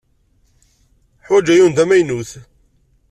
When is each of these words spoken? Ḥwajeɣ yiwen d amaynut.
Ḥwajeɣ 1.25 1.55
yiwen 1.55 1.73
d 1.77 1.79
amaynut. 1.83 2.31